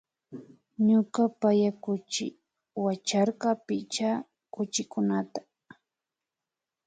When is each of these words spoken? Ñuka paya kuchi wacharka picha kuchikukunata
Ñuka 0.87 1.23
paya 1.39 1.71
kuchi 1.83 2.25
wacharka 2.83 3.49
picha 3.65 4.09
kuchikukunata 4.53 5.41